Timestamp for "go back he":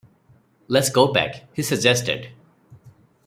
0.89-1.61